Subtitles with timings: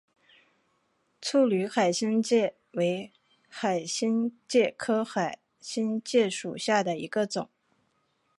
[1.21, 3.11] 处女海星介为
[3.47, 7.47] 海星介科海星介属下的一个种。